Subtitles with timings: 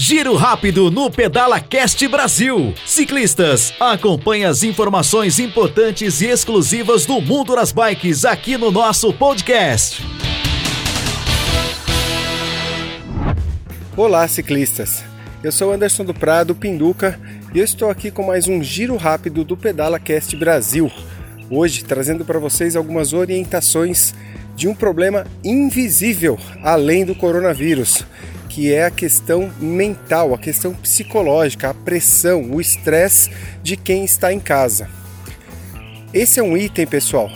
[0.00, 2.72] Giro rápido no Pedala Cast Brasil.
[2.86, 10.06] Ciclistas, acompanhe as informações importantes e exclusivas do mundo das bikes aqui no nosso podcast.
[13.96, 15.02] Olá, ciclistas.
[15.42, 17.18] Eu sou Anderson do Prado, Pinduca,
[17.52, 20.92] e eu estou aqui com mais um giro rápido do Pedala Cast Brasil.
[21.50, 24.14] Hoje trazendo para vocês algumas orientações
[24.54, 28.04] de um problema invisível além do coronavírus
[28.48, 33.30] que é a questão mental, a questão psicológica, a pressão, o estresse
[33.62, 34.88] de quem está em casa.
[36.12, 37.30] Esse é um item, pessoal,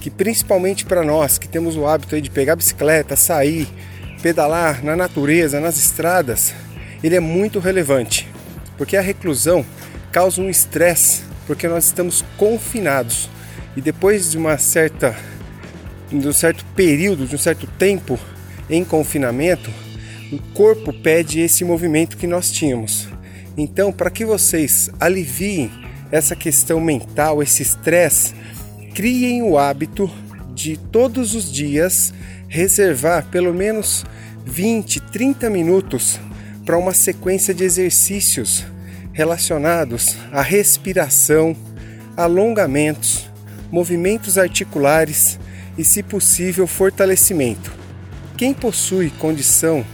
[0.00, 3.68] que principalmente para nós que temos o hábito de pegar bicicleta, sair,
[4.20, 6.52] pedalar na natureza, nas estradas,
[7.02, 8.28] ele é muito relevante,
[8.76, 9.64] porque a reclusão
[10.10, 13.30] causa um estresse, porque nós estamos confinados
[13.76, 15.16] e depois de uma certa
[16.10, 18.18] de um certo período, de um certo tempo
[18.68, 19.70] em confinamento,
[20.32, 23.06] o corpo pede esse movimento que nós tínhamos.
[23.54, 25.70] Então, para que vocês aliviem
[26.10, 28.34] essa questão mental, esse estresse,
[28.94, 30.10] criem o hábito
[30.54, 32.14] de todos os dias
[32.48, 34.06] reservar pelo menos
[34.46, 36.18] 20, 30 minutos
[36.64, 38.64] para uma sequência de exercícios
[39.12, 41.54] relacionados à respiração,
[42.16, 43.30] alongamentos,
[43.70, 45.38] movimentos articulares
[45.76, 47.70] e, se possível, fortalecimento.
[48.36, 49.84] Quem possui condição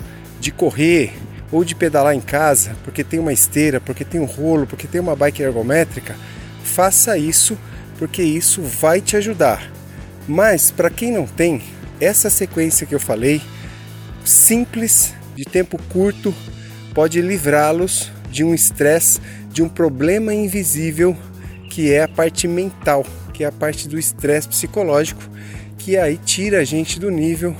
[0.40, 1.12] de correr
[1.50, 5.00] ou de pedalar em casa, porque tem uma esteira, porque tem um rolo, porque tem
[5.00, 6.14] uma bike ergométrica,
[6.62, 7.58] faça isso,
[7.98, 9.70] porque isso vai te ajudar.
[10.26, 11.62] Mas para quem não tem,
[12.00, 13.40] essa sequência que eu falei,
[14.24, 16.34] simples, de tempo curto,
[16.94, 21.16] pode livrá-los de um estresse, de um problema invisível
[21.70, 25.22] que é a parte mental, que é a parte do estresse psicológico,
[25.78, 27.56] que aí tira a gente do nível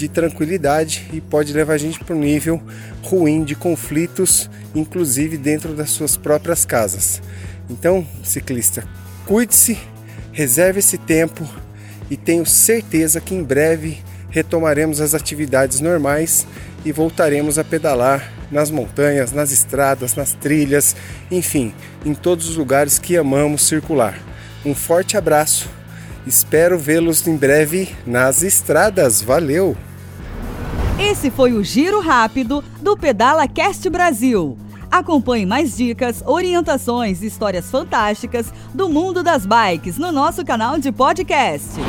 [0.00, 2.60] de tranquilidade e pode levar a gente para um nível
[3.02, 7.22] ruim de conflitos, inclusive dentro das suas próprias casas.
[7.68, 8.82] Então, ciclista,
[9.26, 9.78] cuide-se,
[10.32, 11.46] reserve esse tempo
[12.10, 13.98] e tenho certeza que em breve
[14.30, 16.46] retomaremos as atividades normais
[16.84, 20.96] e voltaremos a pedalar nas montanhas, nas estradas, nas trilhas,
[21.30, 24.18] enfim, em todos os lugares que amamos circular.
[24.64, 25.68] Um forte abraço.
[26.26, 29.22] Espero vê-los em breve nas estradas.
[29.22, 29.76] Valeu!
[31.10, 34.56] Esse foi o Giro Rápido do Pedala Cast Brasil.
[34.88, 40.92] Acompanhe mais dicas, orientações e histórias fantásticas do mundo das bikes no nosso canal de
[40.92, 41.80] podcast.